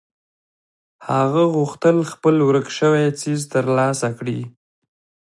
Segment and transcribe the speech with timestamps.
[1.09, 4.39] هغه غوښتل خپل ورک شوی څيز تر لاسه کړي.